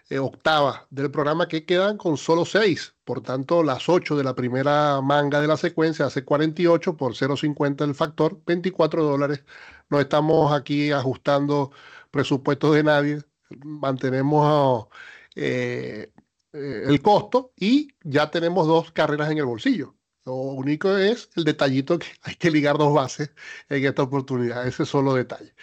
[0.09, 2.95] eh, octava del programa que quedan con solo seis.
[3.03, 7.83] Por tanto, las ocho de la primera manga de la secuencia hace 48 por 0,50
[7.83, 9.43] el factor, 24 dólares.
[9.89, 11.71] No estamos aquí ajustando
[12.11, 13.23] presupuestos de nadie.
[13.63, 14.87] Mantenemos
[15.35, 16.11] eh,
[16.53, 19.95] eh, el costo y ya tenemos dos carreras en el bolsillo.
[20.25, 23.31] Lo único es el detallito que hay que ligar dos bases
[23.69, 25.53] en esta oportunidad, ese solo detalle.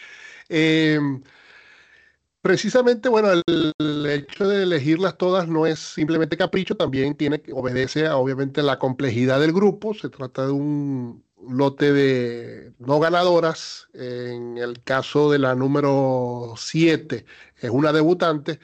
[2.45, 8.19] Precisamente, bueno, el, hecho de elegirlas todas no es simplemente capricho, también tiene obedece a,
[8.19, 9.95] obviamente, la complejidad del grupo.
[9.95, 13.89] Se trata de un lote de no ganadoras.
[13.95, 17.25] En el caso de la número 7,
[17.57, 18.61] es una debutante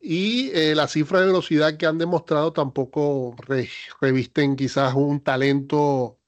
[0.00, 3.34] y eh, la cifra de velocidad que han demostrado tampoco
[4.00, 6.20] revisten quizás un talento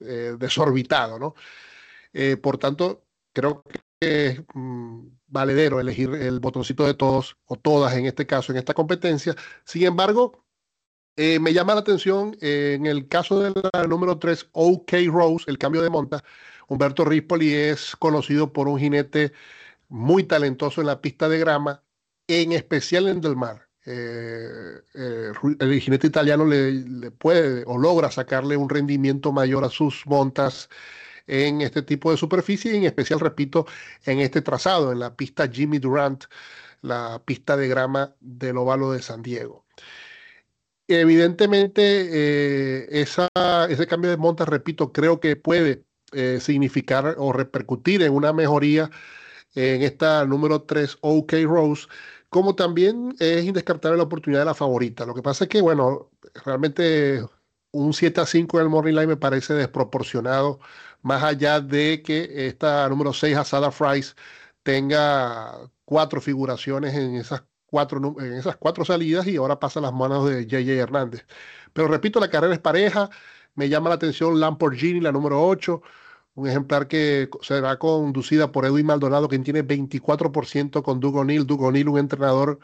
[0.00, 1.34] eh, desorbitado, ¿no?
[2.12, 7.94] Eh, por tanto, creo que es mm, valedero elegir el botoncito de todos o todas
[7.96, 9.34] en este caso, en esta competencia.
[9.64, 10.44] Sin embargo,
[11.16, 15.80] me llama la atención en el caso de la número 3, OK Rose, el cambio
[15.80, 16.22] de monta.
[16.68, 19.32] Humberto Rispoli es conocido por un jinete
[19.88, 21.82] muy talentoso en la pista de grama,
[22.26, 23.68] en especial en Del Mar.
[23.84, 30.04] Eh, eh, el jinete italiano le, puede o logra sacarle un rendimiento mayor a sus
[30.06, 30.68] montas
[31.26, 33.66] en este tipo de superficie y en especial, repito,
[34.04, 36.24] en este trazado, en la pista Jimmy Durant,
[36.82, 39.66] la pista de grama del óvalo de San Diego.
[40.88, 43.28] Evidentemente, eh, esa,
[43.68, 45.84] ese cambio de montas, repito, creo que puede
[46.40, 48.90] significar o repercutir en una mejoría
[49.56, 51.86] en esta número 3 OK Rose,
[52.28, 55.06] como también es indescartable la oportunidad de la favorita.
[55.06, 56.10] Lo que pasa es que, bueno,
[56.44, 57.22] realmente
[57.76, 60.60] un 7 a 5 en el Morning Line me parece desproporcionado,
[61.02, 64.16] más allá de que esta número 6, Asada Fries,
[64.62, 69.92] tenga cuatro figuraciones en esas cuatro, en esas cuatro salidas y ahora pasa a las
[69.92, 71.26] manos de JJ Hernández.
[71.72, 73.10] Pero repito, la carrera es pareja,
[73.54, 75.82] me llama la atención Lamborghini, la número 8,
[76.34, 81.46] un ejemplar que será conducida por Edwin Maldonado, quien tiene 24% con Doug O'Neill.
[81.46, 82.58] Doug O'Neill, un entrenador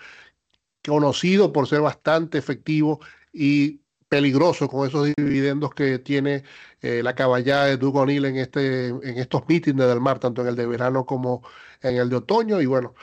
[0.85, 3.01] conocido por ser bastante efectivo
[3.33, 3.82] y
[4.13, 6.45] peligroso con esos dividendos que tiene
[6.83, 10.49] eh, la caballada de Doug O'Neill en, este, en estos mítines del mar, tanto en
[10.49, 11.43] el de verano como
[11.81, 12.61] en el de otoño.
[12.61, 12.95] Y bueno,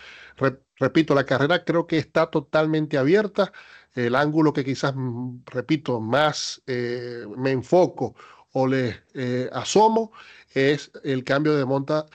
[0.78, 3.51] repito, la carrera creo que está totalmente abierta.
[3.95, 8.14] El ángulo que quizás, mm, repito, más eh, me enfoco
[8.51, 10.12] o le eh, asomo
[10.53, 12.05] es el cambio de monta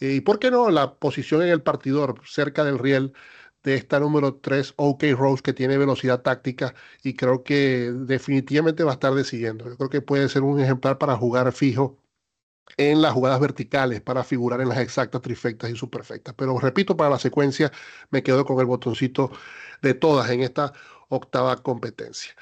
[0.00, 3.12] y, ¿por qué no?, la posición en el partidor cerca del riel
[3.64, 8.92] de esta número 3 OK Rose que tiene velocidad táctica y creo que definitivamente va
[8.92, 9.66] a estar decidiendo.
[9.68, 11.98] Yo creo que puede ser un ejemplar para jugar fijo
[12.76, 16.34] en las jugadas verticales para figurar en las exactas, trifectas y superfectas.
[16.36, 17.72] Pero repito, para la secuencia
[18.10, 19.30] me quedo con el botoncito
[19.82, 20.72] de todas en esta
[21.08, 22.34] octava competencia.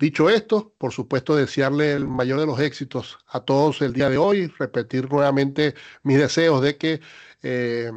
[0.00, 4.16] Dicho esto, por supuesto, desearle el mayor de los éxitos a todos el día de
[4.16, 5.74] hoy, repetir nuevamente
[6.04, 7.02] mis deseos de que
[7.42, 7.92] eh,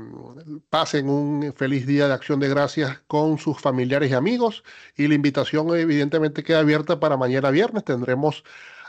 [0.70, 4.66] pasen un feliz día de acción de gracias con sus familiares y amigos
[4.98, 7.86] y la invitación evidentemente queda abierta para mañana viernes.
[7.86, 8.44] Tendremos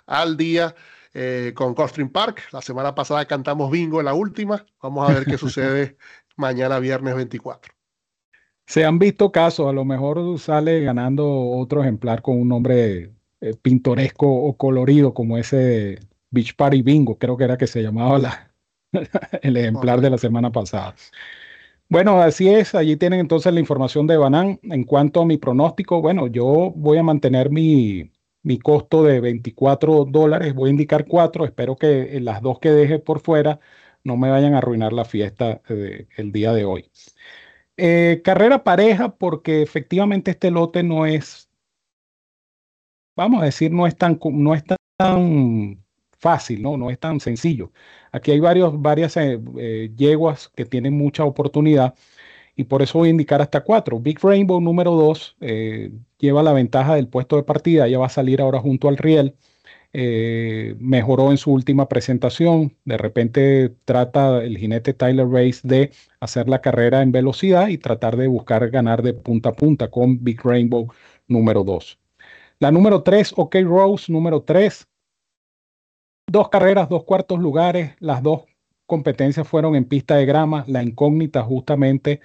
[0.07, 0.75] al día
[1.13, 2.43] eh, con Costring Park.
[2.51, 4.67] La semana pasada cantamos bingo en la última.
[4.83, 5.97] Vamos a ver qué sucede
[6.37, 7.74] mañana viernes 24.
[8.67, 13.55] Se han visto casos, a lo mejor sale ganando otro ejemplar con un nombre eh,
[13.61, 16.01] pintoresco o colorido como ese
[16.31, 18.55] Beach Party Bingo, creo que era que se llamaba la,
[19.43, 20.95] el ejemplar de la semana pasada.
[21.89, 24.59] Bueno, así es, allí tienen entonces la información de Banan.
[24.63, 28.11] En cuanto a mi pronóstico, bueno, yo voy a mantener mi,
[28.43, 32.99] mi costo de 24 dólares, voy a indicar 4, espero que las dos que deje
[32.99, 33.61] por fuera
[34.05, 36.91] no me vayan a arruinar la fiesta eh, el día de hoy.
[37.77, 41.49] Eh, carrera pareja, porque efectivamente este lote no es,
[43.17, 44.63] vamos a decir, no es tan, no es
[44.97, 45.83] tan
[46.19, 46.77] fácil, ¿no?
[46.77, 47.73] no es tan sencillo.
[48.13, 51.95] Aquí hay varios, varias eh, eh, yeguas que tienen mucha oportunidad
[52.57, 54.01] y por eso voy a indicar hasta cuatro.
[54.01, 55.37] Big Rainbow número dos
[56.19, 59.37] lleva la ventaja del puesto de partida, ya va a salir ahora junto al riel.
[59.97, 62.77] Eh, mejoró en su última presentación.
[62.85, 68.17] De repente trata el jinete Tyler Race de hacer la carrera en velocidad y tratar
[68.17, 70.89] de buscar ganar de punta a punta con Big Rainbow
[71.29, 72.01] número 2.
[72.59, 74.85] La número 3, OK Rose número 3.
[76.27, 77.95] Dos carreras, dos cuartos lugares.
[78.01, 78.47] Las dos
[78.87, 80.65] competencias fueron en pista de grama.
[80.67, 82.21] La incógnita justamente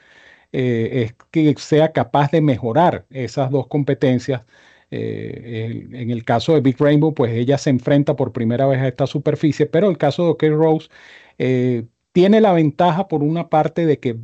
[0.51, 4.43] eh, es que sea capaz de mejorar esas dos competencias
[4.92, 8.88] eh, en el caso de Big Rainbow, pues ella se enfrenta por primera vez a
[8.88, 10.90] esta superficie, pero el caso de OK Rose
[11.38, 14.18] eh, tiene la ventaja por una parte de que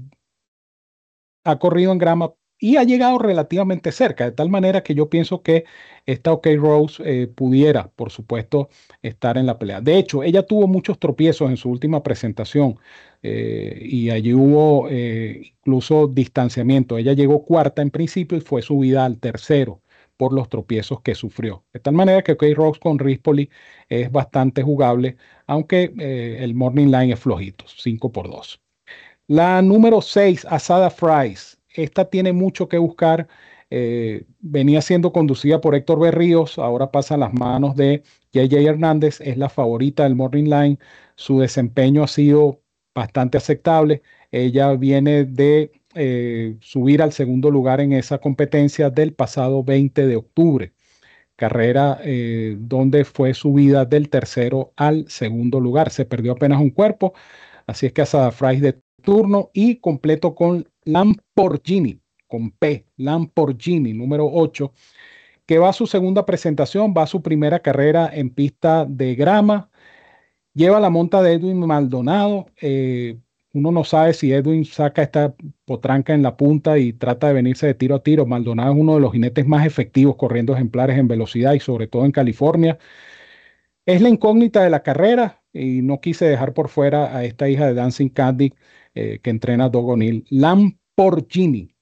[1.44, 5.44] ha corrido en grama y ha llegado relativamente cerca, de tal manera que yo pienso
[5.44, 5.66] que
[6.06, 8.70] esta OK Rose eh, pudiera, por supuesto,
[9.02, 9.82] estar en la pelea.
[9.82, 12.80] De hecho, ella tuvo muchos tropiezos en su última presentación
[13.22, 16.98] y allí hubo incluso distanciamiento.
[16.98, 19.82] Ella llegó cuarta en principio y fue subida al tercero
[20.18, 21.64] por los tropiezos que sufrió.
[21.74, 23.50] De tal manera que OK Rocks con Rispoli
[23.90, 28.62] es bastante jugable, aunque eh, el Morning Line es flojito, 5 por 2.
[29.28, 31.58] La número 6, Asada Fries.
[31.70, 33.28] Esta tiene mucho que buscar.
[33.72, 39.20] Eh, venía siendo conducida por Héctor Berríos, ahora pasa a las manos de JJ Hernández,
[39.22, 40.80] es la favorita del Morning Line.
[41.16, 42.62] Su desempeño ha sido
[42.94, 44.04] bastante aceptable.
[44.32, 50.16] Ella viene de eh, subir al segundo lugar en esa competencia del pasado 20 de
[50.16, 50.74] octubre,
[51.36, 55.92] carrera eh, donde fue subida del tercero al segundo lugar.
[55.92, 57.14] Se perdió apenas un cuerpo,
[57.68, 64.30] así es que Asada Fries de turno y completo con Lamborghini, con P, Lamborghini número
[64.32, 64.74] 8,
[65.46, 69.70] que va a su segunda presentación, va a su primera carrera en pista de grama.
[70.54, 73.20] Lleva la monta de Edwin Maldonado, eh,
[73.56, 75.34] uno no sabe si Edwin saca esta
[75.64, 78.26] potranca en la punta y trata de venirse de tiro a tiro.
[78.26, 82.04] Maldonado es uno de los jinetes más efectivos corriendo ejemplares en velocidad y sobre todo
[82.06, 82.78] en California.
[83.86, 87.68] Es la incógnita de la carrera y no quise dejar por fuera a esta hija
[87.68, 88.54] de Dancing Candy
[88.94, 90.26] eh, que entrena Doug O'Neill,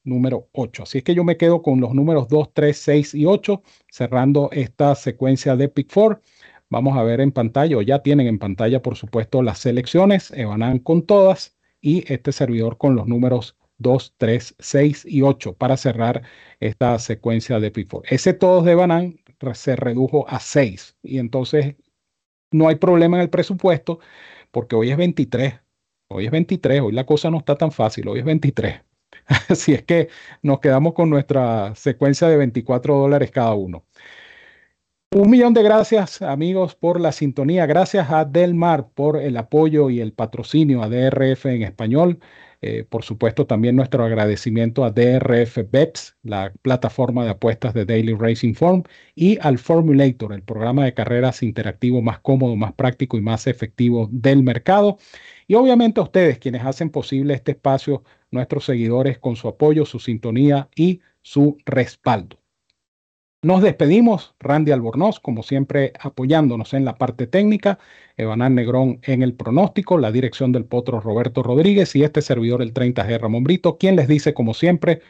[0.04, 0.84] número 8.
[0.84, 4.50] Así es que yo me quedo con los números 2, 3, 6 y 8 cerrando
[4.52, 6.22] esta secuencia de Pick 4.
[6.70, 10.32] Vamos a ver en pantalla, o ya tienen en pantalla, por supuesto, las selecciones.
[10.32, 15.78] Evanan con todas y este servidor con los números 2, 3, 6 y 8 para
[15.78, 16.24] cerrar
[16.60, 18.04] esta secuencia de P4.
[18.10, 19.20] Ese todos de Banan
[19.54, 21.76] se redujo a 6 y entonces
[22.52, 24.00] no hay problema en el presupuesto
[24.52, 25.60] porque hoy es 23.
[26.08, 28.82] Hoy es 23, hoy la cosa no está tan fácil, hoy es 23.
[29.50, 30.08] Así es que
[30.42, 33.86] nos quedamos con nuestra secuencia de 24 dólares cada uno.
[35.16, 37.68] Un millón de gracias amigos por la sintonía.
[37.68, 42.20] Gracias a Delmar por el apoyo y el patrocinio a DRF en español.
[42.64, 48.16] Eh, por supuesto, también nuestro agradecimiento a DRF Bets, la plataforma de apuestas de Daily
[48.16, 48.84] Racing Form,
[49.14, 54.10] y al Formulator, el programa de carreras interactivo más cómodo, más práctico y más efectivo
[54.12, 54.98] del mercado.
[55.48, 60.00] Y obviamente a ustedes, quienes hacen posible este espacio, nuestros seguidores, con su apoyo, su
[60.00, 62.43] sintonía y su respaldo.
[63.44, 67.78] Nos despedimos, Randy Albornoz, como siempre, apoyándonos en la parte técnica,
[68.16, 72.74] Evanán Negrón en el pronóstico, la dirección del potro Roberto Rodríguez y este servidor, el
[72.74, 75.02] 30G Ramón Brito, quien les dice, como siempre,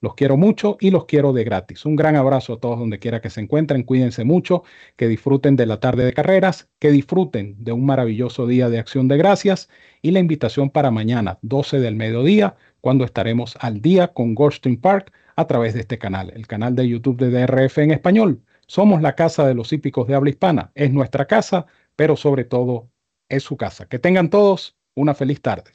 [0.00, 1.86] los quiero mucho y los quiero de gratis.
[1.86, 4.64] Un gran abrazo a todos donde quiera que se encuentren, cuídense mucho,
[4.96, 9.06] que disfruten de la tarde de carreras, que disfruten de un maravilloso día de acción
[9.06, 9.68] de gracias
[10.02, 15.12] y la invitación para mañana, 12 del mediodía, cuando estaremos al día con Goldstein Park
[15.36, 18.42] a través de este canal, el canal de YouTube de DRF en español.
[18.66, 20.72] Somos la casa de los hípicos de habla hispana.
[20.74, 22.90] Es nuestra casa, pero sobre todo
[23.28, 23.86] es su casa.
[23.86, 25.72] Que tengan todos una feliz tarde.